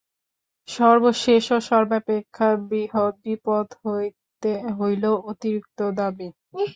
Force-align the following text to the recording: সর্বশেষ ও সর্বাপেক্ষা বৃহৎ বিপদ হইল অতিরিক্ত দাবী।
সর্বশেষ 0.69 1.43
ও 1.51 1.67
সর্বাপেক্ষা 1.69 2.47
বৃহৎ 2.69 3.13
বিপদ 3.25 3.67
হইল 4.77 5.03
অতিরিক্ত 5.29 5.79
দাবী। 5.97 6.27